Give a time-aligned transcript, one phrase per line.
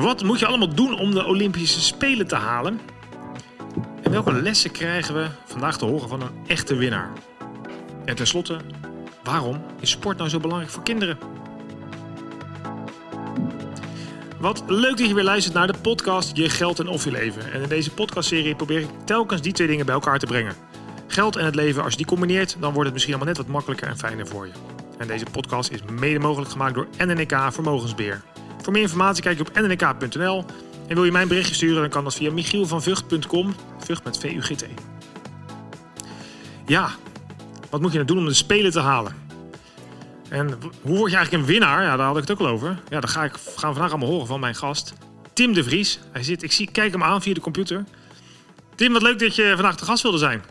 [0.00, 2.80] Wat moet je allemaal doen om de Olympische Spelen te halen?
[4.02, 7.10] En welke lessen krijgen we vandaag te horen van een echte winnaar?
[8.04, 8.60] En tenslotte,
[9.22, 11.18] waarom is sport nou zo belangrijk voor kinderen?
[14.40, 17.52] Wat leuk dat je weer luistert naar de podcast Je Geld en Of Je Leven.
[17.52, 20.54] En in deze podcastserie probeer ik telkens die twee dingen bij elkaar te brengen.
[21.06, 23.52] Geld en het leven, als je die combineert, dan wordt het misschien allemaal net wat
[23.52, 24.52] makkelijker en fijner voor je.
[24.98, 28.22] En deze podcast is mede mogelijk gemaakt door NNK Vermogensbeheer.
[28.68, 30.44] Voor meer informatie kijk je op nnk.nl.
[30.86, 33.54] En wil je mijn berichtje sturen, dan kan dat via michielvanvugt.com.
[33.78, 34.66] Vught met V-U-G-T.
[36.66, 36.90] Ja,
[37.70, 39.12] wat moet je nou doen om de Spelen te halen?
[40.28, 40.46] En
[40.82, 41.82] hoe word je eigenlijk een winnaar?
[41.82, 42.78] Ja, daar had ik het ook al over.
[42.88, 44.92] Ja, dat ga ik, gaan we vandaag allemaal horen van mijn gast.
[45.32, 46.00] Tim de Vries.
[46.12, 47.84] Hij zit, ik zie, kijk hem aan via de computer.
[48.74, 50.42] Tim, wat leuk dat je vandaag te gast wilde zijn.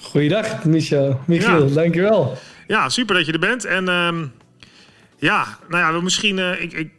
[0.00, 1.20] Goeiedag, Michel.
[1.26, 1.74] Michiel, ja.
[1.74, 2.38] dankjewel.
[2.66, 3.64] Ja, super dat je er bent.
[3.64, 4.32] En um,
[5.16, 6.38] ja, nou ja, we misschien...
[6.38, 6.90] Uh, ik, ik,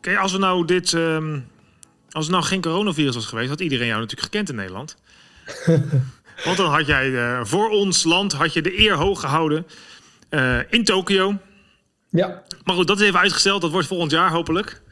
[0.00, 0.92] kijk, als we nou dit...
[0.92, 1.46] Um,
[2.10, 4.96] als er nou geen coronavirus was geweest, had iedereen jou natuurlijk gekend in Nederland.
[6.44, 9.66] Want dan had jij uh, voor ons land had je de eer hoog gehouden
[10.30, 11.34] uh, in Tokio.
[12.08, 12.42] Ja.
[12.64, 13.60] Maar goed, dat is even uitgesteld.
[13.60, 14.82] Dat wordt volgend jaar hopelijk.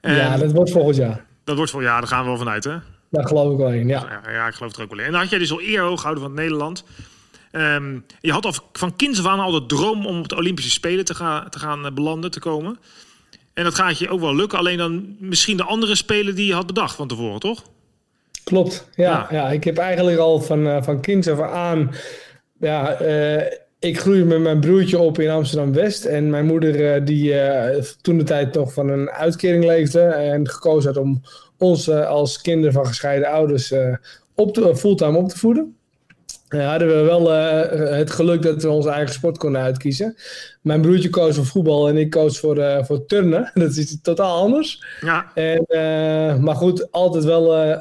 [0.00, 1.24] En ja, dat wordt volgend jaar.
[1.44, 2.76] Dat wordt volgend jaar, daar gaan we wel vanuit, hè?
[3.10, 4.20] Daar geloof ik wel in, ja.
[4.24, 4.32] ja.
[4.32, 5.04] Ja, ik geloof er ook wel in.
[5.04, 6.84] En dan had jij dus al eer hoog gehouden van het Nederland.
[7.52, 10.70] Um, je had al van kinds af aan al de droom om op de Olympische
[10.70, 12.78] Spelen te, gaan te gaan belanden, te komen.
[13.54, 14.58] En dat gaat je ook wel lukken.
[14.58, 17.62] Alleen dan misschien de andere spelen die je had bedacht van tevoren, toch?
[18.44, 19.10] Klopt, ja.
[19.10, 19.26] ja.
[19.30, 21.90] ja ik heb eigenlijk al van, uh, van kinds af aan...
[22.58, 23.42] Ja, uh,
[23.78, 26.04] ik groeide met mijn broertje op in Amsterdam-West.
[26.04, 27.34] En mijn moeder, uh, die
[28.00, 30.00] toen de tijd nog van een uitkering leefde...
[30.00, 31.22] en gekozen had om
[31.58, 33.72] ons als kinderen van gescheiden ouders
[34.34, 35.76] op te, fulltime op te voeden...
[36.54, 40.16] Uh, hadden we wel uh, het geluk dat we onze eigen sport konden uitkiezen.
[40.60, 43.50] Mijn broertje koos voor voetbal en ik koos voor, uh, voor turnen.
[43.54, 44.84] Dat is totaal anders.
[45.00, 45.32] Ja.
[45.34, 45.64] En,
[46.42, 47.76] maar goed, altijd wel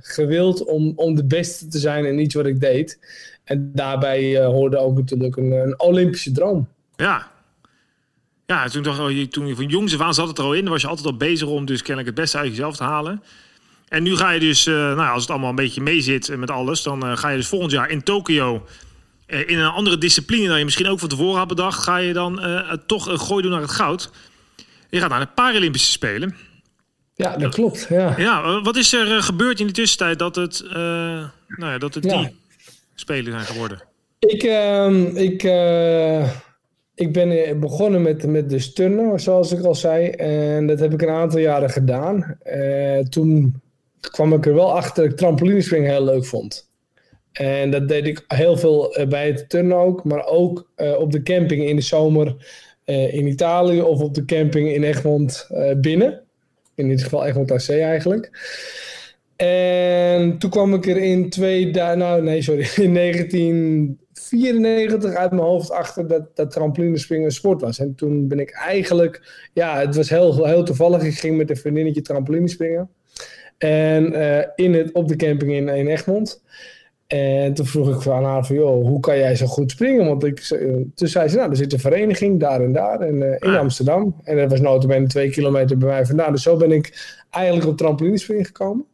[0.00, 2.98] gewild om, om de beste te zijn in iets wat ik deed.
[3.44, 6.68] En daarbij hoorde ook natuurlijk een, een, Olympische droom.
[6.96, 7.32] Ja.
[8.46, 8.96] Ja, toen, toch,
[9.30, 10.68] toen je van jongs af aan zat het er al in.
[10.68, 13.22] Was je altijd al bezig om dus kennelijk het beste uit jezelf te halen.
[13.94, 16.82] En nu ga je dus, uh, nou, als het allemaal een beetje meezit met alles,
[16.82, 18.66] dan uh, ga je dus volgend jaar in Tokio.
[19.26, 22.12] Uh, in een andere discipline dan je misschien ook van tevoren had bedacht, ga je
[22.12, 22.40] dan
[22.86, 24.10] toch een gooi doen naar het goud.
[24.90, 26.36] Je gaat naar de Paralympische Spelen.
[27.14, 27.86] Ja, dat klopt.
[27.88, 31.30] Ja, ja wat is er gebeurd in de tussentijd dat het, nou
[31.72, 32.20] ja, dat het ja.
[32.20, 32.36] die
[32.94, 33.82] Spelen zijn geworden?
[34.18, 35.42] Ik, ehm, ik,
[36.94, 40.08] ik ben begonnen met, met de stunner, zoals ik al zei.
[40.08, 42.38] En dat heb ik een aantal jaren gedaan.
[43.08, 43.62] toen
[44.10, 46.72] kwam ik er wel achter dat ik trampolinespringen heel leuk vond.
[47.32, 51.12] En dat deed ik heel veel eh, bij het turnen ook, maar ook uh, op
[51.12, 52.36] de camping in de zomer
[52.86, 56.22] uh, in Italië of op de camping in Egmond binnen.
[56.74, 58.30] In dit geval Egmond AC eigenlijk.
[59.36, 65.70] En toen kwam ik er in, twee, nou, nee, sorry, in 1994 uit mijn hoofd
[65.70, 67.78] achter dat, dat trampolinespringen een sport was.
[67.78, 71.02] En toen ben ik eigenlijk, ja, het was heel, heel toevallig.
[71.02, 72.90] Ik ging met een vriendinnetje trampolinespringen.
[73.58, 76.42] En uh, in het, op de camping in, in Egmond.
[77.06, 80.06] En toen vroeg ik aan haar van, joh, hoe kan jij zo goed springen?
[80.06, 80.40] Want ik,
[80.94, 84.16] toen zei ze, nou, er zit een vereniging daar en daar en, uh, in Amsterdam.
[84.24, 86.32] En dat was notabene twee kilometer bij mij vandaan.
[86.32, 88.84] Dus zo ben ik eigenlijk op trampolinespringen gekomen.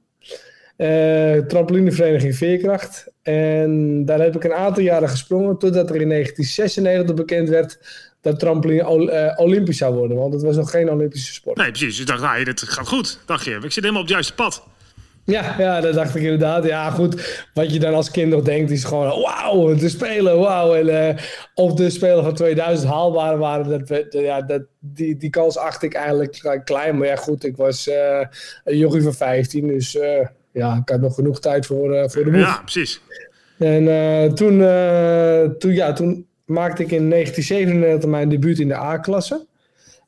[0.76, 3.12] Uh, trampolinevereniging Veerkracht.
[3.22, 7.78] En daar heb ik een aantal jaren gesprongen, totdat er in 1996 bekend werd
[8.20, 10.16] dat trampoline uh, Olympisch zou worden.
[10.16, 11.56] Want het was nog geen Olympische sport.
[11.56, 11.88] Nee, precies.
[11.88, 13.19] Dus ik dacht, nou, dit gaat goed.
[13.26, 14.62] Dacht je, ik zit helemaal op het juiste pad.
[15.25, 16.64] Ja, ja, dat dacht ik inderdaad.
[16.64, 17.47] Ja, goed.
[17.54, 20.75] Wat je dan als kind nog denkt, is gewoon wauw, de Spelen, wauw.
[20.75, 21.22] En uh,
[21.54, 25.94] of de Spelen van 2000 haalbaar waren, dat, ja, dat, die, die kans acht ik
[25.94, 26.98] eigenlijk klein.
[26.98, 28.20] Maar ja, goed, ik was uh,
[28.64, 32.31] een jochie van 15, dus uh, ja, ik had nog genoeg tijd voor, voor de
[32.31, 32.41] boeg.
[32.41, 33.00] Ja, precies.
[33.58, 34.58] En toen,
[35.58, 39.49] toen, ja, toen maakte ik in 1997 mijn debuut in de A-klasse.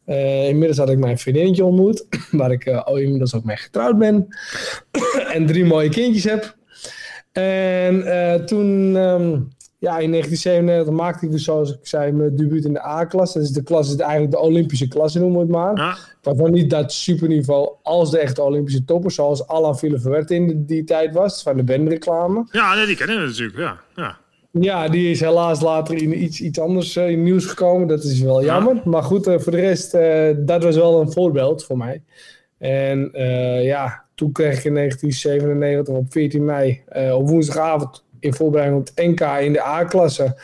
[0.07, 3.99] Uh, inmiddels had ik mijn vriendinnetje ontmoet, waar ik uh, oh, inmiddels ook mee getrouwd
[3.99, 4.29] ben.
[5.35, 6.57] en drie mooie kindjes heb.
[7.33, 9.49] En uh, toen, um,
[9.79, 13.39] ja, in 1997 maakte ik dus, zoals ik zei, mijn debuut in de A-klasse.
[13.39, 15.77] Dat is de klas, is eigenlijk de Olympische klasse, noemen we het maar.
[15.77, 15.97] Ja.
[16.23, 21.15] Waarvan niet dat superniveau als de echte Olympische toppers, zoals Alain Villevert in die tijd
[21.15, 22.47] was, van de bandreclame.
[22.51, 23.81] Ja, nee, die kennen we natuurlijk, ja.
[23.95, 24.19] ja.
[24.61, 27.89] Ja, die is helaas later in iets, iets anders uh, in nieuws gekomen.
[27.89, 28.83] Dat is wel jammer.
[28.85, 32.03] Maar goed, uh, voor de rest, uh, dat was wel een voorbeeld voor mij.
[32.59, 33.11] En
[33.63, 36.83] ja, toen kreeg ik in 1997 op 14 mei
[37.13, 40.37] op woensdagavond in voorbereiding op het NK in de A-klasse.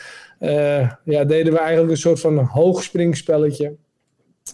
[1.03, 3.75] ja, deden we eigenlijk een soort van hoogspringspelletje.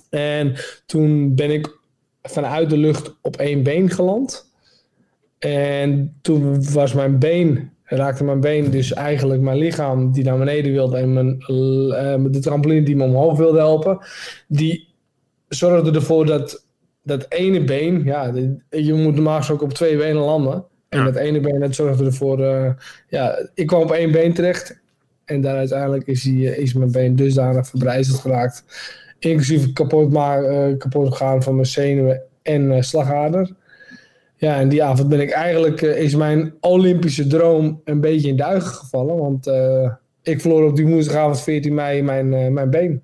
[0.10, 0.56] En
[0.86, 1.78] toen ben ik
[2.22, 4.52] vanuit de lucht op één been geland.
[5.40, 10.71] En toen was mijn been, raakte mijn been dus eigenlijk mijn lichaam die naar beneden
[10.71, 13.99] wilde en mijn, uh, de trampoline die me omhoog wilde helpen,
[14.47, 14.93] die
[15.47, 16.65] zorgde ervoor dat
[17.03, 18.33] dat ene been, ja,
[18.69, 20.65] je moet normaal gesproken op twee benen landen.
[20.89, 22.69] En dat ene been, dat zorgde ervoor, uh,
[23.07, 24.79] ja, ik kwam op één been terecht.
[25.25, 28.63] En daar uiteindelijk is, die, is mijn been dusdanig verbrijzeld geraakt.
[29.19, 33.49] Inclusief kapot, maar, uh, kapot gegaan van mijn zenuwen en slagader.
[34.37, 38.35] Ja, en die avond ben ik eigenlijk, uh, is mijn Olympische droom een beetje in
[38.35, 39.17] duigen gevallen.
[39.17, 39.47] Want
[40.23, 43.01] ik verloor op die woensdagavond 14 mei mijn, mijn been.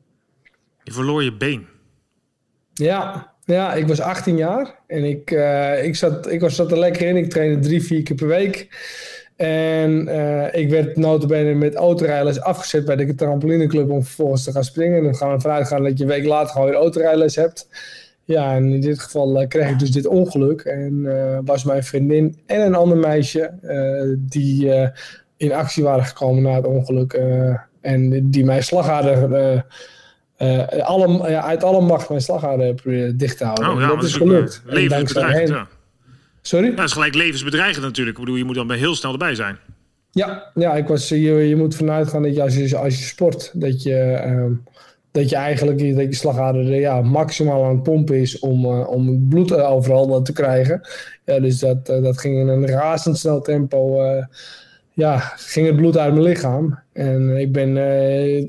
[0.84, 1.66] Je verloor je been?
[2.74, 5.32] Ja, ja, ik was 18 jaar en ik,
[5.84, 7.18] ik, zat, ik was, zat er lekker in.
[7.18, 8.68] Ik trainde drie, vier keer per week.
[9.36, 10.08] En
[10.52, 14.98] ik werd notabene met autorijles afgezet bij de trampolineclub om vervolgens te gaan springen.
[14.98, 17.68] En dan gaan we vanuit gaan dat je een week later gewoon weer autorijles hebt.
[18.32, 20.62] Ja, en in dit geval uh, kreeg ik dus dit ongeluk.
[20.62, 21.06] En
[21.46, 23.54] was mijn vriendin en een ander meisje
[24.18, 24.92] die
[25.38, 27.20] in actie waren gekomen na het ongeluk.
[27.82, 29.64] en die mij slagader
[30.82, 32.76] alle, uit alle macht mijn slagader
[33.18, 33.70] dicht te houden.
[33.70, 34.62] Oh, ja, dat is gelukt.
[34.66, 35.68] Levensbedreigend, ja.
[36.42, 36.76] Sorry?
[36.76, 38.18] Dat is gelijk levensbedreigend natuurlijk.
[38.18, 39.58] Ik bedoel, je moet dan heel snel erbij zijn.
[40.12, 43.06] Ja, ja ik was, je, je moet vanuit gaan dat je als je, als je
[43.06, 44.58] sport, dat je, uh,
[45.12, 49.28] dat je eigenlijk dat je slagader ja, maximaal aan het pompen is om, uh, om
[49.28, 50.82] bloed overal te krijgen.
[51.26, 54.04] Ja, dus dat, dat ging in een razendsnel tempo
[54.94, 56.80] ja, ging het bloed uit mijn lichaam.
[56.94, 57.70] En ik ben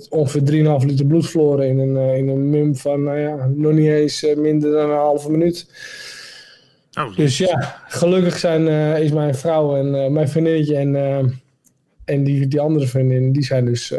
[0.09, 3.88] ongeveer 3,5 liter bloed verloren in een, in een mum van, nou ja, nog niet
[3.88, 5.67] eens minder dan een halve minuut.
[6.99, 8.69] Oh, dus ja, gelukkig zijn,
[9.03, 10.94] is mijn vrouw en mijn vriendinnetje en,
[12.05, 13.94] en die, die andere vriendin, die zijn dus,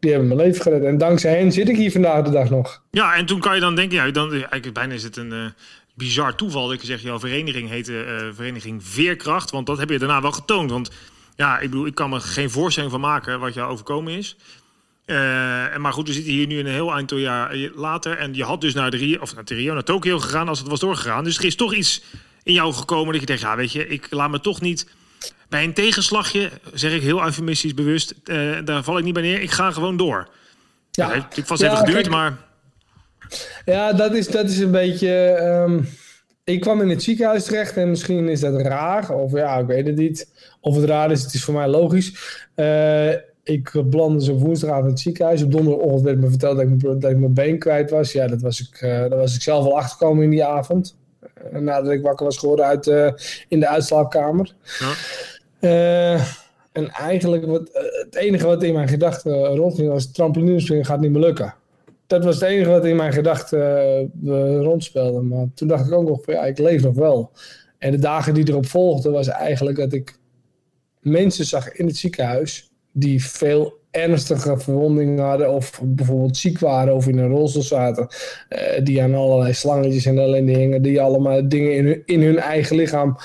[0.00, 0.84] die hebben mijn leven gered.
[0.84, 2.82] En dankzij hen zit ik hier vandaag de dag nog.
[2.90, 5.52] Ja, en toen kan je dan denken, ja, dan, eigenlijk bijna is het een
[5.94, 10.22] bizar toeval dat je zegt, jouw vereniging heette Vereniging Veerkracht, want dat heb je daarna
[10.22, 10.90] wel getoond, want
[11.36, 14.36] ja, ik bedoel, ik kan me geen voorstelling van maken wat jou overkomen is.
[15.06, 15.16] Uh,
[15.76, 18.16] maar goed, we zitten hier nu een heel aantal jaar later.
[18.16, 20.68] En je had dus naar de Rio, of naar de naar Tokio gegaan als het
[20.68, 21.24] was doorgegaan.
[21.24, 22.02] Dus er is toch iets
[22.42, 24.86] in jou gekomen dat je denkt, ja, weet je, ik laat me toch niet
[25.48, 29.40] bij een tegenslagje, zeg ik heel eufemistisch bewust, uh, daar val ik niet bij neer.
[29.40, 30.28] Ik ga gewoon door.
[30.90, 32.36] Ja, dat heeft natuurlijk vast ja, even geduurd, maar.
[33.64, 35.40] Ja, dat is, dat is een beetje.
[35.66, 35.88] Um,
[36.44, 39.86] ik kwam in het ziekenhuis terecht en misschien is dat raar, of ja, ik weet
[39.86, 40.28] het niet.
[40.60, 42.38] Of het raar is, het is voor mij logisch.
[42.56, 43.10] Uh,
[43.42, 45.42] ik belandde zo woensdagavond in het ziekenhuis.
[45.42, 48.12] Op donderdagochtend werd me verteld dat ik, dat ik mijn been kwijt was.
[48.12, 50.96] Ja, dat was ik, uh, daar was ik zelf al achtergekomen in die avond.
[51.52, 52.86] Uh, nadat ik wakker was geworden uit,
[53.48, 54.54] in de uitslaapkamer.
[54.78, 54.92] Ja.
[56.72, 57.70] En eigenlijk, wat,
[58.04, 60.12] het enige wat in mijn gedachten rondging was...
[60.12, 61.54] trampolinespringen gaat niet meer lukken.
[62.06, 64.12] Dat was het enige wat in mijn gedachten
[64.62, 65.20] rondspeelde.
[65.20, 67.30] Maar toen dacht ik ook nog ja, ik leef nog wel.
[67.78, 70.18] En de dagen die erop volgden was eigenlijk dat ik
[71.00, 77.08] mensen zag in het ziekenhuis die veel ernstige verwondingen hadden of bijvoorbeeld ziek waren of
[77.08, 78.08] in een rolstoel zaten,
[78.82, 83.16] die aan allerlei slangetjes en ellende hingen, die allemaal dingen in hun eigen lichaam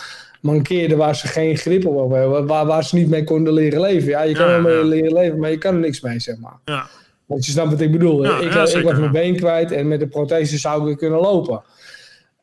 [0.44, 4.10] mankeerden waar ze geen grip op hebben, waar, waar ze niet mee konden leren leven.
[4.10, 6.60] Ja, je kan er mee leren leven, maar je kan er niks mee, zeg maar.
[6.66, 6.90] Ja.
[7.26, 8.24] Want je snapt wat ik bedoel.
[8.24, 11.64] Ja, ik, ik was mijn been kwijt en met de prothese zou ik kunnen lopen.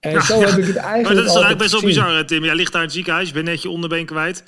[0.00, 1.02] En zo heb ik het eigenlijk.
[1.02, 2.44] Maar dat is eigenlijk best wel bizar, Tim.
[2.44, 4.44] Jij ligt daar in het ziekenhuis, je bent net je onderbeen kwijt.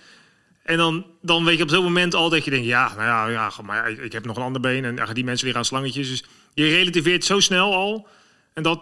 [0.62, 3.28] En dan, dan weet je op zo'n moment al dat je denkt, ja, nou ja,
[3.28, 6.08] ja maar ik heb nog een ander been en die mensen weer aan slangetjes.
[6.08, 6.24] Dus
[6.54, 8.06] je relativeert zo snel al.
[8.54, 8.80] En dat,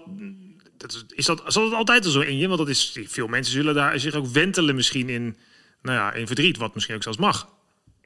[0.80, 2.46] dat is dat, zal het altijd al zo in je?
[2.46, 5.36] Want dat is, veel mensen zullen daar zich ook wentelen misschien in,
[5.82, 7.48] nou ja, in verdriet, wat misschien ook zelfs mag.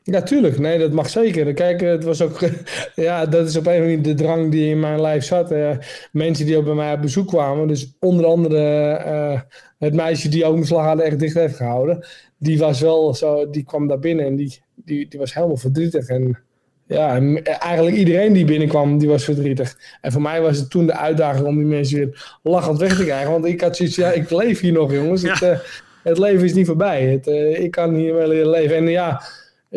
[0.03, 0.59] Ja, tuurlijk.
[0.59, 1.55] Nee, dat mag zeker.
[1.55, 2.41] Kijk, het was ook...
[2.95, 5.53] Ja, dat is op een of andere de drang die in mijn lijf zat.
[5.53, 5.71] Uh,
[6.13, 7.69] mensen die ook bij mij op bezoek kwamen.
[7.69, 8.61] Dus onder andere
[9.07, 9.41] uh,
[9.79, 12.07] het meisje die ook mijn slagader echt dicht heeft gehouden.
[12.39, 13.51] Die was wel zo...
[13.51, 16.07] Die kwam daar binnen en die, die, die was helemaal verdrietig.
[16.07, 16.44] En
[16.87, 19.77] ja, eigenlijk iedereen die binnenkwam, die was verdrietig.
[20.01, 23.05] En voor mij was het toen de uitdaging om die mensen weer lachend weg te
[23.05, 23.31] krijgen.
[23.31, 25.23] Want ik had zoiets, ja, ik leef hier nog, jongens.
[25.23, 25.59] Het, uh,
[26.03, 27.03] het leven is niet voorbij.
[27.03, 27.27] Het,
[27.59, 28.77] ik kan hier wel leven.
[28.77, 29.23] En ja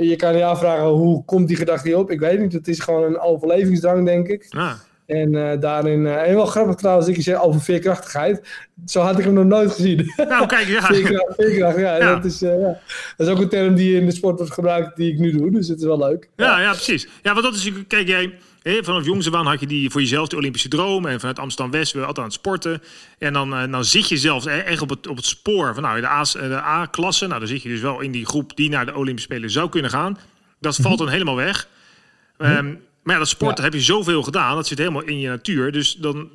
[0.01, 2.11] je kan je afvragen hoe komt die gedachte op.
[2.11, 2.53] Ik weet niet.
[2.53, 4.45] Het is gewoon een overlevingsdrang, denk ik.
[4.49, 4.73] Ah.
[5.07, 8.47] En uh, daarin, uh, en wel grappig trouwens, je zegt over veerkrachtigheid.
[8.85, 10.13] Zo had ik hem nog nooit gezien.
[10.15, 10.81] Nou, kijk, ja.
[10.93, 12.15] veerkracht, veerkracht ja, ja.
[12.15, 12.79] Dat, is, uh, ja.
[13.17, 15.51] dat is ook een term die in de sport wordt gebruikt, die ik nu doe.
[15.51, 16.29] Dus het is wel leuk.
[16.35, 17.07] Ja, ja, precies.
[17.23, 18.33] Ja, want dat is, kijk jij,
[18.81, 21.05] vanaf jongs af had je die voor jezelf de Olympische droom.
[21.05, 22.81] En vanuit Amsterdam-West we altijd aan het sporten.
[23.17, 26.55] En dan, dan zit je zelfs echt op het, op het spoor van nou, de
[26.55, 27.27] A-klasse.
[27.27, 29.69] nou, dan zit je dus wel in die groep die naar de Olympische Spelen zou
[29.69, 30.17] kunnen gaan.
[30.59, 31.03] Dat valt mhm.
[31.03, 31.67] dan helemaal weg.
[32.37, 34.55] Um, maar ja, dat sporten heb je zoveel gedaan.
[34.55, 35.71] Dat zit helemaal in je natuur.
[35.71, 36.29] Dus dan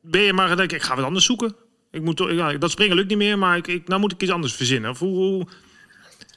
[0.00, 1.54] ben je maar gedacht, ik ga wat anders zoeken.
[1.90, 4.22] Ik moet, toch- ja, dat springen lukt niet meer, maar ik, ik, nou moet ik
[4.22, 4.90] iets anders verzinnen.
[4.90, 5.46] Of hoe, hoe-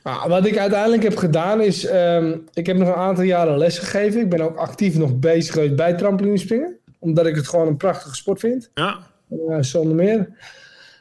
[0.04, 3.78] Ah, wat ik uiteindelijk heb gedaan is, ehm, ik heb nog een aantal jaren les
[3.80, 4.22] gegeven.
[4.22, 6.78] Ik ben ook actief nog bezig geweest bij trampolinespringen.
[7.00, 8.70] Omdat ik het gewoon een prachtige sport vind.
[8.74, 9.00] ja,
[9.48, 10.30] Ja, zonder meer.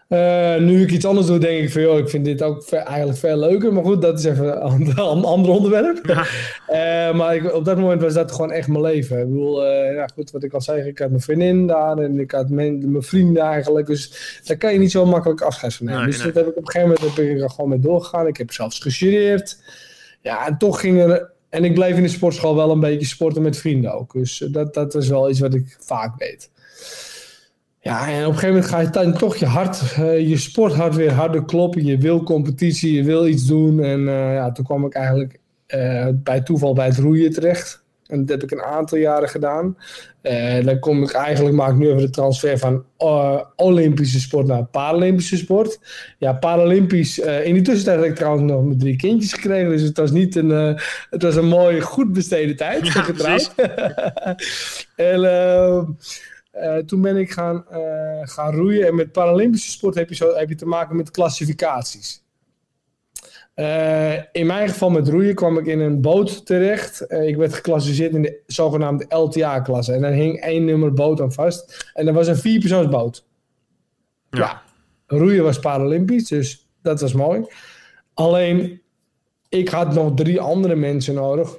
[0.09, 3.19] Eh, nu ik iets anders doe, denk ik van, joh, ik vind dit ook eigenlijk
[3.19, 3.73] veel leuker.
[3.73, 6.07] Maar goed, dat is even een ander, onderwerp.
[6.07, 6.27] Ja.
[6.69, 9.19] Eh, maar ik, op dat moment was dat gewoon echt mijn leven.
[9.19, 12.21] Ik bedoel, eh, ja, goed, wat ik al zei, ik had mijn vriendin daar en
[12.21, 13.87] ik had mijn, mijn vrienden eigenlijk.
[13.87, 16.01] Dus daar kan je niet zo makkelijk afscheid van nemen.
[16.01, 16.33] Nee, dus nee.
[16.33, 18.27] dat heb ik op een gegeven moment heb ik er gewoon mee doorgegaan.
[18.27, 19.59] Ik heb zelfs gestudeerd.
[20.21, 21.31] Ja, en toch ging er...
[21.49, 24.13] En ik bleef in de sportschool wel een beetje sporten met vrienden ook.
[24.13, 26.51] Dus dat, dat is wel iets wat ik vaak deed.
[27.89, 30.95] Ja, en op een gegeven moment ga je dan toch je hart, eh, je sporthart
[30.95, 31.85] weer harder kloppen.
[31.85, 33.83] Je wil competitie, je wil iets doen.
[33.83, 37.83] En eh, ja, toen kwam ik eigenlijk eh, bij toeval bij het roeien terecht.
[38.07, 39.77] En dat heb ik een aantal jaren gedaan.
[40.65, 42.85] Dan kom ik eigenlijk, maak ik nu even de transfer van
[43.57, 45.79] Olympische sport naar Paralympische sport.
[46.19, 47.19] Ja, Paralympisch.
[47.19, 49.71] in die tussentijd heb ik trouwens nog mijn drie kindjes gekregen.
[49.71, 50.51] Dus het was niet een,
[51.11, 52.87] het was een mooi, goed besteden tijd.
[52.87, 53.55] Ja, getrouwd.
[54.97, 55.21] en
[56.51, 58.87] eh, toen ben ik gaan, eh, gaan roeien.
[58.87, 62.27] En met Paralympische sport heb je, zo, heb je te maken met klassificaties.
[63.55, 67.13] Eh, in mijn geval met roeien kwam ik in een boot terecht.
[67.13, 69.93] Ik werd geclassificeerd in de zogenaamde LTA-klasse.
[69.93, 71.91] En daar hing één nummer boot aan vast.
[71.95, 73.27] En dat was een vierpersoonsboot.
[74.31, 74.39] Ja.
[74.39, 74.63] Ja.
[75.07, 77.47] Roeien was Paralympisch, dus dat was mooi.
[78.15, 78.83] Alleen,
[79.49, 81.57] ik had nog drie andere mensen nodig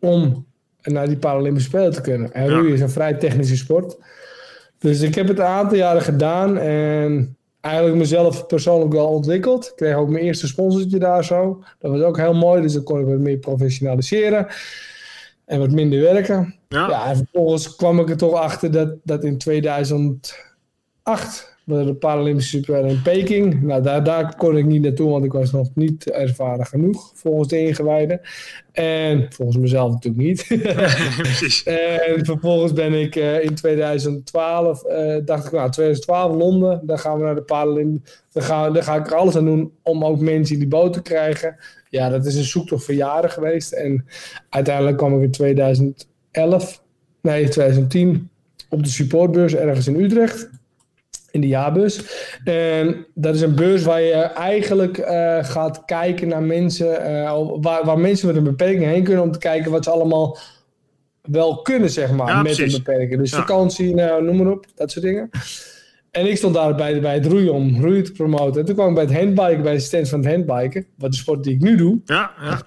[0.00, 0.45] om
[0.92, 2.32] naar die Paralympische Spelen te kunnen.
[2.32, 3.96] En roeien is een vrij technische sport.
[4.78, 9.66] Dus ik heb het een aantal jaren gedaan en eigenlijk mezelf persoonlijk wel ontwikkeld.
[9.66, 11.62] Ik kreeg ook mijn eerste sponsortje daar zo.
[11.78, 14.46] Dat was ook heel mooi, dus dan kon ik wat meer professionaliseren
[15.44, 16.54] en wat minder werken.
[16.68, 16.88] ja.
[16.88, 20.36] Ja, en vervolgens kwam ik er toch achter dat, dat in 2008
[21.02, 23.62] waren de Paralympische Spelen in Peking.
[23.62, 27.48] Nou, daar, daar kon ik niet naartoe, want ik was nog niet ervaren genoeg, volgens
[27.48, 28.20] de ingewijden.
[28.72, 30.46] En volgens mezelf natuurlijk niet.
[32.06, 37.18] en vervolgens ben ik eh, in 2012, eh, dacht ik, nou, 2012 Londen, dan gaan
[37.18, 38.18] we naar de Paralympische.
[38.32, 40.92] Dan ga, dan ga ik er alles aan doen om ook mensen in die boot
[40.92, 41.56] te krijgen.
[41.90, 43.72] Ja, dat is een zoektocht voor jaren geweest.
[43.72, 44.04] En
[44.48, 46.82] uiteindelijk kwam ik in 2011,
[47.22, 48.28] nee, 2010
[48.68, 50.50] op de supportbeurs ergens in Utrecht.
[51.36, 52.00] In de jaarbeurs.
[52.44, 57.84] En dat is een beurs waar je eigenlijk eh, gaat kijken naar mensen, eh, waar,
[57.84, 60.38] waar mensen met een beperking heen kunnen om te kijken wat ze allemaal
[61.22, 62.74] wel kunnen, zeg maar, Ja, met precies.
[62.74, 63.20] een beperking.
[63.20, 63.36] Dus Ja.
[63.36, 65.30] vakantie, nou, noem maar op, dat soort dingen.
[66.10, 68.60] En ik stond daar bij, bij het roeien om roeien te promoten.
[68.60, 71.16] En toen kwam ik bij het handbiken, bij de stand van het handbiken, wat de
[71.16, 72.00] sport die ik nu doe.
[72.04, 72.60] Ja, ja.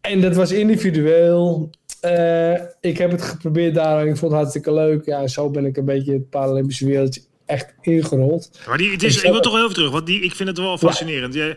[0.00, 1.70] En dat was individueel.
[2.00, 5.04] Eh, ik heb het geprobeerd daar en ik vond het hartstikke leuk.
[5.04, 8.50] Ja, en zo ben ik een beetje het Paralympische wereldje echt ingerold.
[8.68, 10.48] Maar die, het is, Ik ik wil toch wel even terug, want die, ik vind
[10.48, 11.34] het wel fascinerend.
[11.34, 11.56] Je,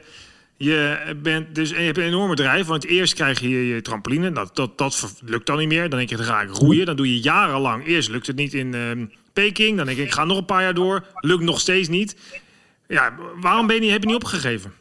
[0.57, 4.31] je, bent dus, en je hebt een enorm bedrijf, want eerst krijg je je trampoline.
[4.31, 5.89] Dat, dat, dat ver- lukt dan niet meer.
[5.89, 6.85] Dan denk je, dan ga ik roeien.
[6.85, 7.87] Dan doe je jarenlang.
[7.87, 9.77] Eerst lukt het niet in ehm, Peking.
[9.77, 11.05] Dan denk ik, ik ga nog een paar jaar door.
[11.15, 12.15] Lukt nog steeds niet.
[12.87, 14.73] Ja, waarom ben je, niet- heb je niet opgegeven?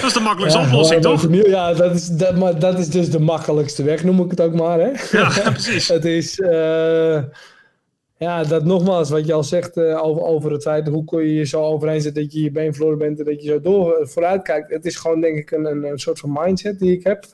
[0.00, 1.26] dat is de makkelijkste oplossing, toch?
[1.46, 4.54] Ja, dat is, dat, maar dat is dus de makkelijkste weg, noem ik het ook
[4.54, 4.78] maar.
[4.78, 5.18] Hè?
[5.18, 5.88] Ja, precies.
[5.98, 7.22] Het is, eh,
[8.22, 11.34] ja, dat nogmaals, wat je al zegt eh, over, over het feit, hoe kun je
[11.34, 13.92] je zo overheen zetten dat je je been verloren bent en dat je zo door,
[13.92, 14.70] eh, vooruit kijkt.
[14.70, 17.24] Het is gewoon, denk ik, een, een, een soort van mindset die ik heb.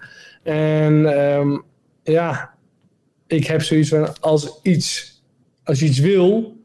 [0.43, 1.59] En ehm,
[2.03, 2.55] ja,
[3.27, 5.23] ik heb zoiets van, als, iets,
[5.65, 6.57] als je iets wil,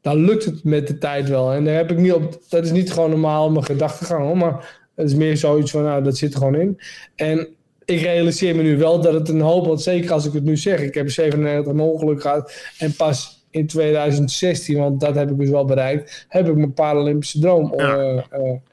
[0.00, 1.52] dan lukt het met de tijd wel.
[1.52, 5.08] En daar heb ik niet op, dat is niet gewoon normaal mijn gedachtegang, maar het
[5.08, 6.80] is meer zoiets van, nou, dat zit er gewoon in.
[7.14, 7.48] En
[7.84, 10.56] ik realiseer me nu wel dat het een hoop, want zeker als ik het nu
[10.56, 15.38] zeg, ik heb 97 een ongeluk gehad en pas in 2016, want dat heb ik
[15.38, 17.74] dus wel bereikt, heb ik mijn Paralympische droom.
[17.76, 18.24] Ja.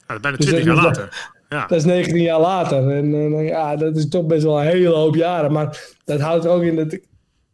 [0.07, 1.31] Ja, bijna Dus 20 dat jaar later.
[1.49, 1.65] Ja.
[1.67, 2.89] dat is 19 jaar later.
[2.89, 5.51] En eh, ja, dat is toch best wel een hele hoop jaren.
[5.51, 7.03] Maar dat houdt er ook in dat ik,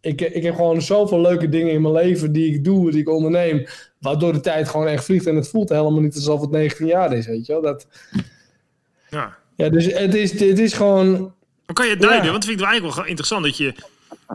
[0.02, 3.10] ik, ik heb gewoon zoveel leuke dingen in mijn leven die ik doe, die ik
[3.10, 3.66] onderneem.
[4.00, 5.26] Waardoor de tijd gewoon echt vliegt.
[5.26, 7.62] En het voelt helemaal niet alsof het 19 jaar is, weet je wel.
[7.62, 7.88] Dat,
[9.10, 9.38] ja.
[9.56, 11.36] ja, dus het is, het is gewoon...
[11.68, 12.26] Maar kan je het duiden?
[12.26, 12.32] Ja.
[12.32, 13.74] Want dat vind ik wel eigenlijk wel interessant dat je.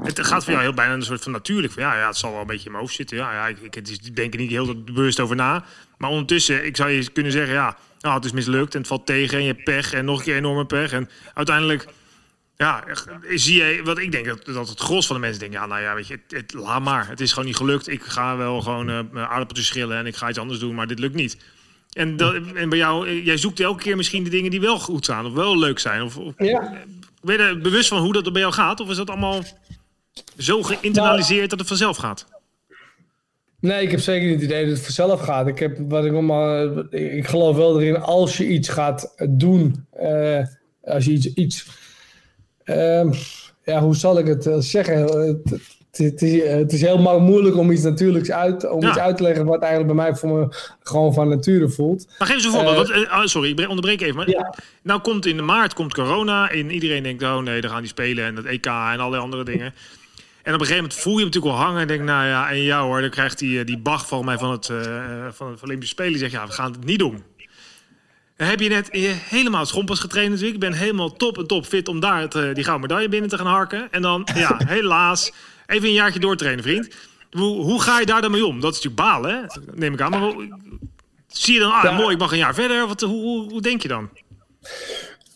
[0.02, 1.72] Het gaat voor jou heel bijna een soort van natuurlijk.
[1.72, 3.16] Van, ja, ja, het zal wel een beetje in mijn hoofd zitten.
[3.16, 5.64] Ja, ja ik, ik, het is- ik denk er niet heel bewust over na.
[5.98, 9.06] Maar ondertussen, ik zou je kunnen zeggen, ja, nou, het is mislukt en het valt
[9.06, 10.92] tegen en je hebt pech en nog een keer enorme pech.
[10.92, 11.86] En uiteindelijk,
[12.56, 12.84] ja,
[13.28, 15.80] zie je wat ik denk dat, dat het gros van de mensen denken, ja, nou
[15.80, 17.08] ja, weet je, het, het, laat maar.
[17.08, 17.88] Het is gewoon niet gelukt.
[17.88, 20.98] Ik ga wel gewoon mijn aardappeltjes schillen en ik ga iets anders doen, maar dit
[20.98, 21.36] lukt niet.
[21.92, 24.78] En, dat, en bij jou, eh, jij zoekt elke keer misschien de dingen die wel
[24.78, 26.02] goed zijn of wel leuk zijn.
[26.02, 26.72] Of, of Ja,
[27.22, 28.80] ben je er bewust van hoe dat bij jou gaat?
[28.80, 29.42] Of is dat allemaal
[30.38, 32.26] zo geïnternaliseerd dat het vanzelf gaat?
[33.60, 35.46] Nee, ik heb zeker niet het idee dat het vanzelf gaat.
[35.46, 40.46] Ik, heb, wat ik, allemaal, ik geloof wel erin, als je iets gaat doen, uh,
[40.82, 41.66] als je iets, iets
[42.64, 43.12] uh,
[43.64, 44.96] ja, hoe zal ik het zeggen?
[45.02, 45.60] Het,
[45.96, 49.44] het, is, het is heel moeilijk om iets natuurlijks uit, om iets uit te leggen
[49.44, 50.46] wat eigenlijk bij mij voor me
[50.82, 52.06] gewoon van nature voelt.
[52.18, 52.90] Maar geef eens een voorbeeld.
[52.90, 54.16] Uh, wat, sorry, ik onderbreek even.
[54.16, 54.54] Maar ja.
[54.82, 57.88] Nou komt in de maart komt corona en iedereen denkt, oh nee, dan gaan die
[57.88, 59.74] spelen en het EK en allerlei andere dingen.
[60.42, 61.80] En op een gegeven moment voel je hem natuurlijk wel hangen.
[61.80, 64.50] En denk, nou ja, en jou hoor, dan krijgt die, die Bach van mij van
[64.50, 66.12] het, uh, van het Olympische Spelen.
[66.12, 67.22] Die zegt, ja, we gaan het niet doen.
[68.36, 68.88] Dan heb je net
[69.28, 70.62] helemaal schompers getraind natuurlijk.
[70.62, 73.36] Ik ben helemaal top en top fit om daar het, die gouden medaille binnen te
[73.36, 73.88] gaan harken.
[73.90, 75.32] En dan, ja, helaas,
[75.66, 76.88] even een jaartje doortrainen, vriend.
[77.30, 78.60] Hoe, hoe ga je daar dan mee om?
[78.60, 79.60] Dat is natuurlijk balen, hè?
[79.74, 80.10] neem ik aan.
[80.10, 80.32] Maar
[81.26, 82.86] zie je dan, ah, mooi, ik mag een jaar verder.
[82.86, 84.08] Wat, hoe, hoe, hoe denk je dan?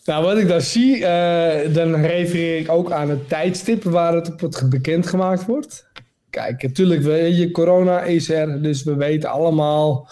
[0.05, 4.31] Nou, wat ik dan zie, uh, dan refereer ik ook aan het tijdstip waar het
[4.31, 5.87] op het bekendgemaakt wordt.
[6.29, 7.03] Kijk, natuurlijk,
[7.35, 10.09] je, corona is er, dus we weten allemaal,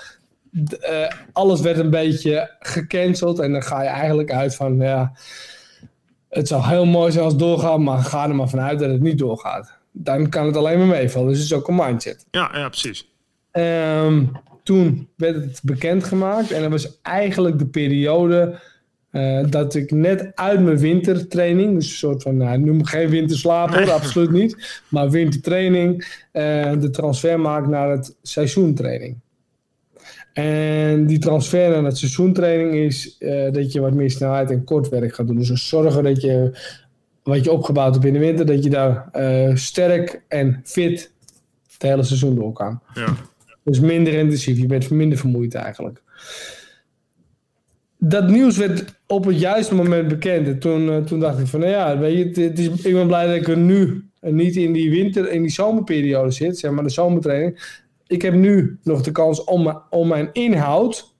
[0.52, 3.40] uh, alles werd een beetje gecanceld.
[3.40, 5.12] En dan ga je eigenlijk uit van, ja,
[6.30, 9.02] het zou heel mooi zijn als het doorgaat, maar ga er maar vanuit dat het
[9.02, 9.75] niet doorgaat.
[9.98, 12.26] Dan kan het alleen maar meevallen, dus het is ook een mindset.
[12.32, 13.10] Ja, ja precies.
[13.52, 14.32] Um,
[14.64, 18.60] toen werd het bekendgemaakt en dat was eigenlijk de periode
[19.12, 23.76] uh, dat ik net uit mijn wintertraining, dus een soort van, nou, noem geen winterslaap
[23.76, 25.94] hoor, absoluut niet, maar wintertraining,
[26.34, 29.18] uh, de transfer maak naar het seizoentraining.
[30.34, 35.16] En die transfer naar het seizoentraining is uh, dat je wat meer snelheid en kortwerk
[35.16, 35.38] gaat doen.
[35.38, 36.60] Dus zorgen dat je
[37.26, 39.10] wat je opgebouwd hebt in de winter, dat je daar
[39.58, 41.12] sterk en fit
[41.74, 42.80] het hele seizoen door kan.
[42.94, 43.16] Ja.
[43.64, 46.02] Dus minder intensief, je bent minder vermoeid eigenlijk
[48.10, 50.48] dat nieuws werd op het juiste moment bekend.
[50.48, 53.08] En toen, uh, toen dacht ik van, nou ja, weet je, het, is, ik ben
[53.08, 56.84] blij dat ik er nu niet in die winter, in die zomerperiode zit, zeg maar
[56.84, 57.80] de zomertraining.
[58.08, 61.14] Ik heb nu nog de kans om, om mijn inhoud,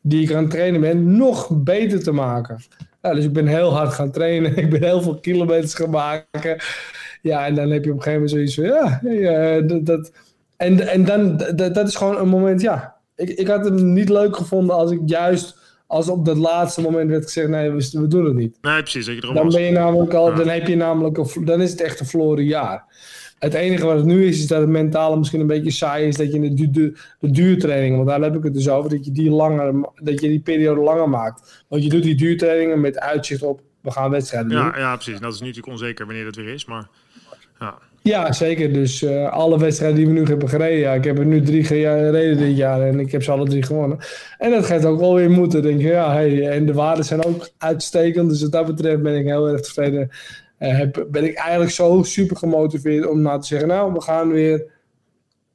[0.00, 2.58] die ik aan het trainen ben, nog beter te maken.
[3.02, 4.56] Ja, dus ik ben heel hard gaan trainen.
[4.64, 6.56] Ik ben heel veel kilometers gaan maken.
[7.22, 10.12] Ja, en dan heb je op een gegeven moment zoiets van, ja, ja dat, dat,
[10.56, 12.96] en, en dan, dat, dat is gewoon een moment, ja.
[13.16, 15.58] Ik, ik had het niet leuk gevonden als ik juist
[15.88, 18.58] als op dat laatste moment werd gezegd, nee, we, we doen het niet.
[18.60, 19.20] Nee, precies.
[19.20, 22.06] Dan ben je namelijk al, dan heb je namelijk, een, dan is het echt een
[22.06, 22.84] verloren jaar.
[23.38, 26.16] Het enige wat het nu is, is dat het mentale misschien een beetje saai is
[26.16, 29.04] dat je de, de, de, de duurtrainingen, want daar heb ik het dus over, dat
[29.04, 31.64] je die langer, dat je die periode langer maakt.
[31.68, 34.80] Want je doet die duurtrainingen met uitzicht op, we gaan wedstrijden ja, doen.
[34.80, 35.20] Ja, precies.
[35.20, 36.88] Dat is nu natuurlijk onzeker wanneer dat weer is, maar
[37.60, 37.78] ja.
[38.02, 38.72] Ja, zeker.
[38.72, 40.78] Dus uh, alle wedstrijden die we nu hebben gereden.
[40.78, 43.62] Ja, ik heb er nu drie gereden dit jaar en ik heb ze alle drie
[43.62, 43.98] gewonnen.
[44.38, 45.62] En dat geeft ook wel weer moeten.
[45.62, 48.28] Denk je, ja, hey, en de waarden zijn ook uitstekend.
[48.28, 50.10] Dus wat dat betreft ben ik heel erg tevreden.
[50.58, 54.72] Heb, ben ik eigenlijk zo super gemotiveerd om nou te zeggen, nou, we gaan weer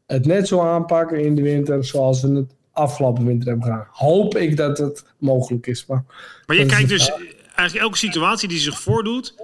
[0.05, 3.87] het net zo aanpakken in de winter zoals we het afgelopen winter hebben gedaan.
[3.91, 5.85] Hoop ik dat het mogelijk is.
[5.85, 6.03] Maar,
[6.45, 7.11] maar je kijkt dus
[7.55, 9.35] eigenlijk elke situatie die zich voordoet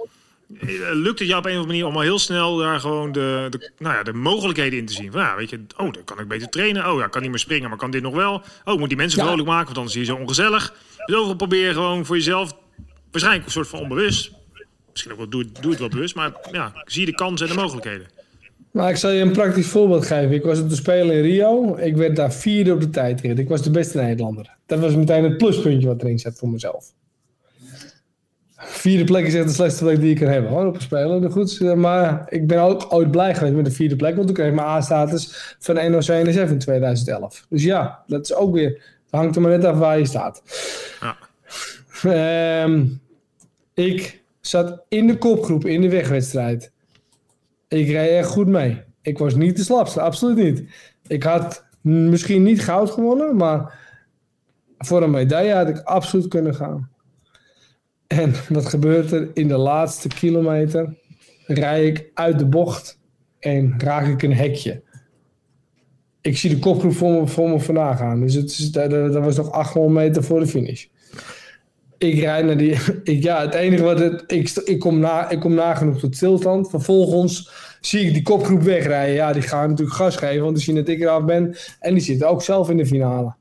[0.58, 3.12] eh, lukt het jou op een of andere manier om al heel snel daar gewoon
[3.12, 5.12] de, de, nou ja, de mogelijkheden in te zien?
[5.12, 6.92] Van, ja, weet je, oh, dan kan ik beter trainen.
[6.92, 8.42] Oh ja, kan niet meer springen, maar kan dit nog wel.
[8.64, 10.74] Oh, moet die mensen vrolijk maken, want anders is je zo ongezellig.
[11.06, 12.56] Dus overal probeer gewoon voor jezelf,
[13.10, 14.32] waarschijnlijk een soort van onbewust.
[14.90, 17.60] Misschien ook wel, doe, doe het wel bewust, maar ja, zie de kansen en de
[17.60, 18.06] mogelijkheden.
[18.72, 20.32] Nou, ik zal je een praktisch voorbeeld geven.
[20.32, 21.76] Ik was op de Spelen in Rio.
[21.76, 23.38] Ik werd daar vierde op de tijdrit.
[23.38, 24.56] Ik was de beste Nederlander.
[24.66, 26.92] Dat was meteen het pluspuntje wat erin zat voor mezelf.
[28.56, 31.30] Vierde plek is echt de slechtste plek die ik kan hebben hoor, op een spelen.
[31.30, 34.48] Goed, maar ik ben ook ooit blij geweest met de vierde plek, want toen kreeg
[34.48, 37.46] ik mijn A-status van NOC NSF in 2011.
[37.48, 40.42] Dus ja, dat is ook weer, het hangt er maar net af waar je staat.
[41.00, 41.16] Ja.
[42.64, 43.00] Um,
[43.74, 46.72] ik zat in de kopgroep in de wegwedstrijd.
[47.68, 48.82] Ik reed echt goed mee.
[49.02, 50.64] Ik was niet de slapste, absoluut niet.
[51.06, 53.78] Ik had misschien niet goud gewonnen, maar
[54.78, 56.90] voor een medaille had ik absoluut kunnen gaan.
[58.06, 59.30] En wat gebeurt er?
[59.34, 60.94] In de laatste kilometer
[61.46, 62.98] rij ik uit de bocht
[63.38, 64.82] en raak ik een hekje.
[66.20, 68.20] Ik zie de kopgroep voor me, voor me vandaan gaan.
[68.20, 70.86] Dus het dat was nog 800 meter voor de finish.
[72.00, 72.76] Ik rijd naar die.
[73.04, 74.24] Ik, ja, het enige wat het.
[74.26, 76.70] Ik, ik, kom na, ik kom nagenoeg tot stilstand.
[76.70, 79.14] Vervolgens zie ik die kopgroep wegrijden.
[79.14, 81.56] Ja, die gaan natuurlijk gas geven, want die zien dat ik eraf ben.
[81.80, 83.34] En die zitten ook zelf in de finale.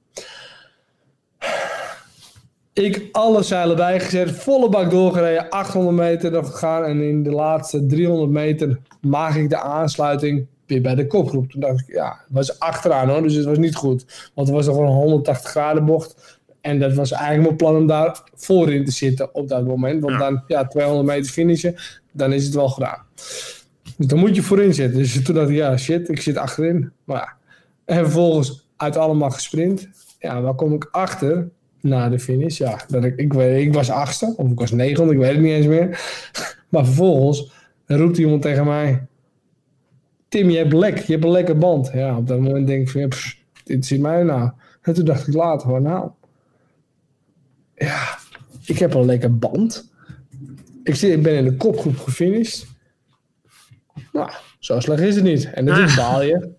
[2.74, 6.84] Ik alle zeilen bijgezet, volle bak doorgereden, 800 meter nog gegaan.
[6.84, 11.50] En in de laatste 300 meter maak ik de aansluiting weer bij de kopgroep.
[11.50, 14.32] Toen dacht ik, ja, het was achteraan hoor, dus het was niet goed.
[14.34, 16.39] Want het was nog een 180 graden bocht.
[16.62, 20.02] En dat was eigenlijk mijn plan om daar voorin te zitten op dat moment.
[20.02, 21.76] Want dan, ja, 200 meter finishen,
[22.12, 23.06] dan is het wel gedaan.
[23.98, 25.00] Dus dan moet je voorin zitten.
[25.00, 26.92] Dus toen dacht ik, ja, shit, ik zit achterin.
[27.04, 27.34] Maar ja,
[27.86, 29.90] En vervolgens uit allemaal gesprint.
[30.20, 31.50] Ja, waar kom ik achter
[31.82, 32.58] na de finish?
[32.58, 35.42] Ja, dat ik, ik, weet, ik was achtste of ik was negende, ik weet het
[35.42, 35.88] niet eens meer.
[36.70, 37.52] Maar vervolgens
[37.86, 39.08] roept iemand tegen mij...
[40.28, 41.90] Tim, je hebt lek, je hebt een lekker band.
[41.94, 44.52] Ja, op dat moment denk ik van, pff, dit zit mij nou.
[44.82, 46.10] En toen dacht ik later van, nou...
[47.80, 48.18] Ja,
[48.66, 49.90] ik heb een lekker band.
[50.84, 52.68] Ik, zit, ik ben in de kopgroep gefinished.
[54.12, 55.50] Nou, zo slecht is het niet.
[55.54, 56.50] En natuurlijk baal je.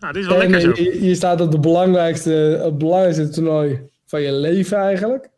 [0.00, 0.72] Nou, dit is wel lekker zo.
[0.74, 2.30] Je, je, staat op de belangrijkste,
[2.62, 5.30] het belangrijkste toernooi van je leven eigenlijk.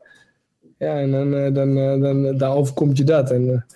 [0.79, 3.31] Ja, en dan, dan, dan, dan daar overkomt je dat.
[3.31, 3.67] En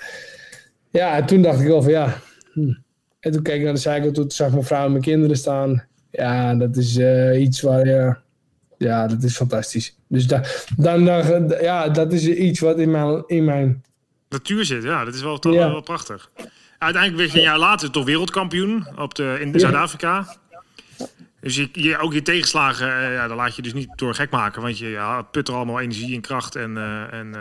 [0.90, 2.16] ja, en toen dacht ik wel van ja.
[2.52, 2.74] Hm.
[3.20, 5.84] En toen keek ik naar de zijkant, toen zag mijn vrouw en mijn kinderen staan.
[6.10, 8.16] Ja, dat is uh, iets waar je...
[8.84, 9.96] Ja, dat is fantastisch.
[10.08, 10.44] Dus da,
[10.76, 13.84] dan, dan, ja, dat is iets wat in mijn, in mijn...
[14.28, 15.04] Natuur zit, ja.
[15.04, 15.70] Dat is wel, toch ja.
[15.70, 16.30] wel prachtig.
[16.78, 20.36] Uiteindelijk werd je een jaar later toch wereldkampioen op de, in Zuid-Afrika.
[21.40, 24.30] Dus je, je, ook je tegenslagen, uh, ja, daar laat je dus niet door gek
[24.30, 24.62] maken.
[24.62, 27.32] Want je ja, put er allemaal energie en kracht en, uh, en uh,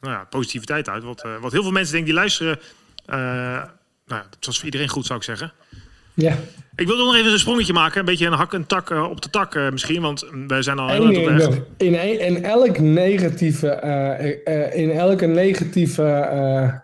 [0.00, 1.02] nou ja, positiviteit uit.
[1.02, 2.58] Wat, wat heel veel mensen denken die luisteren...
[4.06, 5.52] nou, dat was voor iedereen goed, zou ik zeggen.
[6.16, 6.36] Ja.
[6.76, 7.98] Ik wil nog even een sprongetje maken.
[7.98, 10.02] Een beetje een hak en tak uh, op de tak uh, misschien.
[10.02, 11.60] Want wij zijn al heel erg op weg.
[11.76, 13.80] In, in elk negatieve...
[14.44, 16.82] Uh, in elke negatieve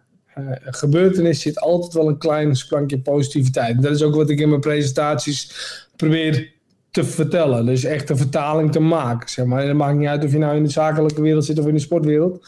[0.64, 3.82] gebeurtenis zit altijd wel een klein sprankje positiviteit.
[3.82, 5.52] Dat is ook wat ik in mijn presentaties
[5.96, 6.52] probeer
[6.90, 7.66] te vertellen.
[7.66, 9.28] Dus echt een vertaling te maken.
[9.28, 9.62] Zeg maar.
[9.62, 11.74] En het maakt niet uit of je nou in de zakelijke wereld zit of in
[11.74, 12.46] de sportwereld.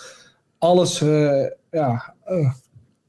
[0.59, 1.03] Alles,
[1.70, 2.14] ja...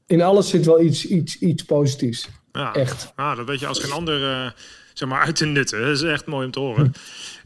[0.06, 2.28] in alles zit wel iets, iets, iets positiefs.
[2.56, 3.12] Ja, echt.
[3.14, 4.50] Ah, dat weet je als geen ander uh,
[4.92, 5.80] zeg maar uit te nutten.
[5.80, 6.94] Dat is echt mooi om te horen.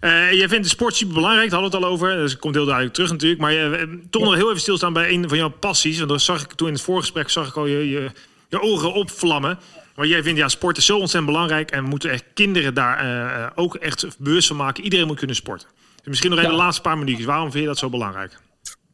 [0.01, 2.17] Uh, jij vindt de sport super belangrijk, daar hadden we het al over.
[2.17, 3.41] Dus komt heel duidelijk terug natuurlijk.
[3.41, 5.99] Maar je, toch nog heel even stilstaan bij een van jouw passies.
[5.99, 8.11] Want dat zag ik toen in het voorgesprek zag ik al je, je,
[8.49, 9.59] je ogen opvlammen.
[9.97, 11.71] Maar jij vindt ja, sport is zo ontzettend belangrijk.
[11.71, 14.85] En we moeten echt kinderen daar uh, ook echt bewust van maken.
[14.85, 15.69] Iedereen moet kunnen sporten.
[15.97, 16.57] Dus misschien nog even ja.
[16.57, 17.27] de laatste paar minuutjes.
[17.27, 18.39] Waarom vind je dat zo belangrijk?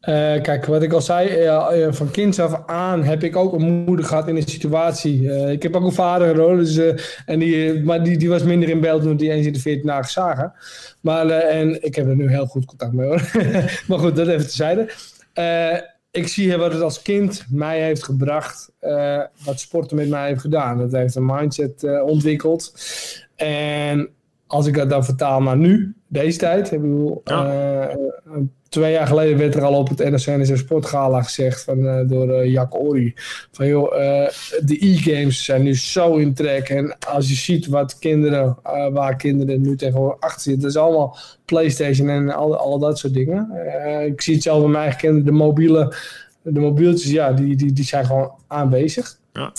[0.00, 3.85] Uh, kijk, wat ik al zei, uh, van kinds af aan heb ik ook een
[3.85, 5.20] moeder gehad in een situatie.
[5.20, 6.80] Uh, ik heb ook een vader, hoor, dus,
[7.26, 9.87] en die, maar die, die was minder in beeld toen die eens in de 14
[9.87, 10.52] dagen zagen.
[11.00, 13.30] Maar, en ik heb er nu heel goed contact mee hoor.
[13.88, 14.90] maar goed, dat even tezijde.
[16.11, 18.72] ik zie wat het als kind mij heeft gebracht,
[19.44, 20.78] wat sporten met mij heeft gedaan.
[20.78, 22.72] Dat heeft een mindset ontwikkeld.
[23.37, 24.09] En
[24.46, 27.94] als ik dat dan vertaal naar nu, deze tijd, ik bedoel, ja
[28.76, 32.52] twee jaar geleden werd er al op het NRC Sportgala gezegd van, uh, door uh,
[32.52, 32.72] Jack.
[33.52, 34.28] Van joh, uh,
[34.64, 36.68] de e-games zijn nu zo in trek.
[36.68, 38.58] En als je ziet wat kinderen,
[38.92, 40.62] waar kinderen nu tegenwoordig achter zitten.
[40.62, 43.50] Dat is allemaal Playstation en al, al dat soort dingen.
[44.06, 45.24] ik zie het zelf bij mijn eigen kinderen.
[45.24, 45.94] De mobiele,
[46.52, 49.18] de mobieltjes, ja, die, die, die zijn gewoon aanwezig.
[49.32, 49.52] Ja.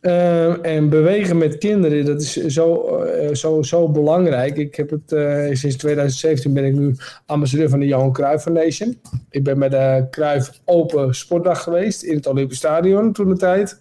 [0.00, 4.56] Uh, en bewegen met kinderen, dat is zo, uh, zo, zo belangrijk.
[4.56, 6.94] Ik heb het, uh, sinds 2017 ben ik nu
[7.26, 9.00] ambassadeur van de Johan Cruijff Foundation.
[9.30, 13.80] Ik ben bij de Cruijff Open Sportdag geweest in het Olympisch Stadion toen de tijd.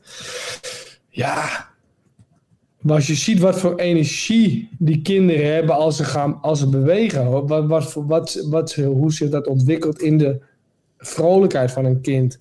[1.09, 1.69] Ja,
[2.81, 6.69] maar als je ziet wat voor energie die kinderen hebben als ze, gaan, als ze
[6.69, 10.41] bewegen, wat, wat, wat, wat, hoe zich dat ontwikkelt in de
[11.01, 12.39] vrolijkheid van een kind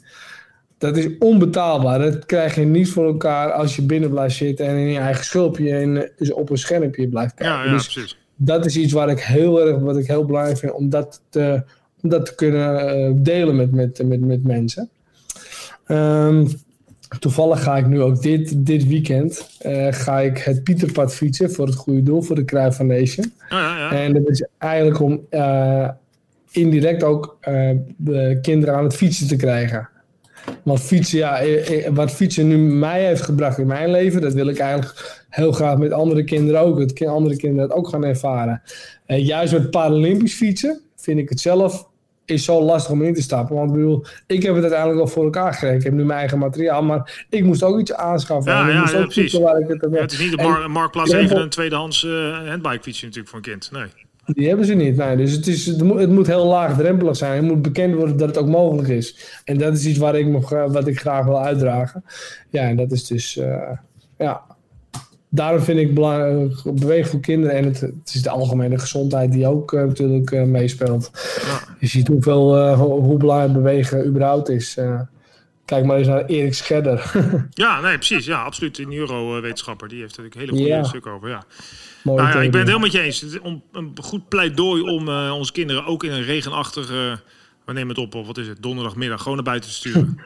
[0.80, 1.98] dat is onbetaalbaar.
[1.98, 5.24] Dat krijg je niet voor elkaar als je binnen blijft zitten en in je eigen
[5.24, 7.56] schulpje en dus op een schermpje blijft kijken.
[7.56, 8.18] Ja, ja, dus precies.
[8.36, 11.62] dat is iets waar ik heel erg, wat ik heel belangrijk vind, om dat te,
[12.02, 14.88] om dat te kunnen uh, delen met, met, met, met mensen.
[15.86, 16.48] Um,
[17.18, 21.66] toevallig ga ik nu ook dit, dit weekend uh, ga ik het Pieterpad fietsen voor
[21.66, 23.32] het goede doel, voor de Cruijff Foundation.
[23.48, 25.88] Ja, ja, en dat is eigenlijk om uh,
[26.50, 27.38] indirect ook
[27.96, 29.88] de kinderen aan het fietsen te krijgen.
[30.62, 31.40] Want fietsen, ja,
[31.92, 35.78] wat fietsen nu mij heeft gebracht in mijn leven, dat wil ik eigenlijk heel graag
[35.78, 36.78] met andere kinderen ook.
[36.78, 38.62] Dat andere kinderen dat ook gaan ervaren.
[39.06, 41.88] En juist met Paralympisch fietsen vind ik het zelf
[42.24, 43.56] is zo lastig om in te stappen.
[43.56, 45.76] Want ik bedoel, ik heb het uiteindelijk wel voor elkaar gekregen.
[45.76, 48.52] Ik heb nu mijn eigen materiaal, maar ik moest ook iets aanschaffen.
[48.52, 49.32] Ja, precies.
[49.32, 52.82] Waar ik het, ja, het is niet op mar Marktplaats even een tweedehands uh, handbike
[52.82, 53.70] fietsje natuurlijk voor een kind.
[53.72, 54.08] Nee.
[54.34, 54.96] Die hebben ze niet.
[54.96, 57.36] Nee, dus het, is, het, moet, het moet heel laagdrempelig zijn.
[57.36, 59.40] Het moet bekend worden dat het ook mogelijk is.
[59.44, 62.04] En dat is iets waar ik nog, wat ik graag wil uitdragen.
[62.50, 63.36] Ja, en dat is dus...
[63.36, 63.70] Uh,
[64.18, 64.42] ja,
[65.28, 67.56] daarom vind ik belangrijk, bewegen voor kinderen.
[67.56, 71.10] En het, het, is de algemene gezondheid die ook uh, natuurlijk uh, meespeelt.
[71.78, 74.78] Je ziet hoeveel, hoe belangrijk bewegen überhaupt is.
[75.70, 77.12] Kijk maar eens naar Erik Scherder.
[77.50, 78.26] ja, nee, precies.
[78.26, 78.78] Ja, absoluut.
[78.78, 79.88] Een neurowetenschapper.
[79.88, 80.84] Die heeft er een hele goede Ja.
[80.84, 81.28] stuk over.
[81.28, 81.42] Ja.
[82.02, 83.20] Mooi Nou ja, ik ben het helemaal met je eens.
[83.20, 87.18] Het is om, een goed pleidooi om eh, onze kinderen ook in een regenachtige...
[87.64, 90.20] we nemen het op, of wat is het, donderdagmiddag gewoon naar buiten te sturen.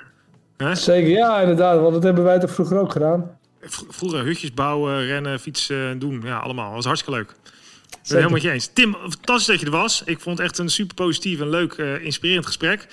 [0.72, 1.80] Zeker, ja, inderdaad.
[1.80, 3.30] Want dat hebben wij toch vroeger ook gedaan.
[3.88, 6.20] vroeger hutjes bouwen, rennen, fietsen, doen.
[6.24, 6.66] Ja, allemaal.
[6.66, 7.30] Dat was hartstikke leuk.
[7.30, 8.70] Ik ben helemaal met je eens.
[8.72, 10.02] Tim, fantastisch dat je er was.
[10.04, 12.86] Ik vond het echt een super positief en leuk, uh, inspirerend gesprek.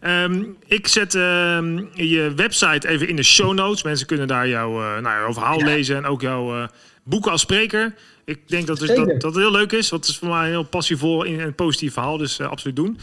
[0.00, 3.82] Ehm, ik zet ehm, je website even in de show notes.
[3.82, 6.66] Mensen kunnen daar jouw, uh, nou, jouw verhaal lezen en ook jouw uh,
[7.04, 7.94] boeken als spreker.
[8.24, 9.90] Ik denk dat, dus dat, dat het heel leuk is.
[9.90, 12.16] Want het is voor mij een heel passievol en positief verhaal.
[12.16, 12.98] Dus absoluut doen.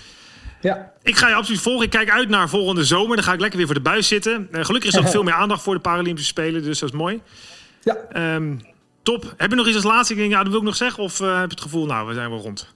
[0.61, 0.91] Ja.
[1.01, 1.85] Ik ga je absoluut volgen.
[1.85, 3.15] Ik kijk uit naar volgende zomer.
[3.15, 4.47] Dan ga ik lekker weer voor de buis zitten.
[4.51, 6.63] Gelukkig is er ook veel meer aandacht voor de Paralympische Spelen.
[6.63, 7.21] Dus dat is mooi.
[7.81, 8.35] Ja.
[8.35, 8.61] Um,
[9.03, 9.33] top.
[9.37, 10.13] Heb je nog iets als laatste?
[10.13, 11.03] Ik denk, ja, dat wil ik nog zeggen.
[11.03, 12.73] Of heb je het gevoel, nou, we zijn wel rond?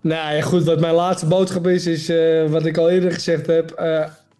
[0.00, 0.64] Nou ja, goed.
[0.64, 3.82] Wat mijn laatste boodschap is, is uh, wat ik al eerder gezegd heb.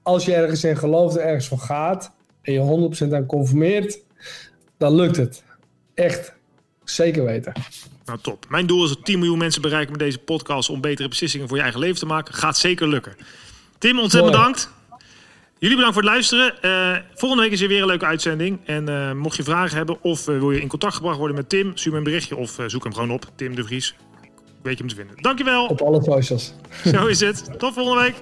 [0.03, 2.13] als je ergens in gelooft en ergens voor gaat.
[2.43, 3.99] En je 100% aan conformeert.
[4.79, 5.43] Dan lukt het.
[5.95, 6.33] Echt.
[6.85, 7.53] Zeker weten.
[8.05, 8.47] Nou, top.
[8.49, 11.57] Mijn doel is dat 10 miljoen mensen bereiken met deze podcast om betere beslissingen voor
[11.57, 12.35] je eigen leven te maken.
[12.35, 13.17] Gaat zeker lukken.
[13.79, 14.71] Tim, ontzettend bedankt.
[15.59, 16.55] Jullie bedankt voor het luisteren.
[16.63, 18.61] Uh, volgende week is er weer een leuke uitzending.
[18.65, 21.49] En uh, mocht je vragen hebben of uh, wil je in contact gebracht worden met
[21.49, 23.31] Tim, stuur me een berichtje of zoek hem gewoon op.
[23.37, 23.95] Tim de Vries.
[24.63, 25.17] Weet je hem te vinden.
[25.23, 25.67] Dankjewel.
[25.67, 26.53] Op alle socials.
[26.85, 27.59] Zo is het.
[27.59, 28.15] Tot volgende week.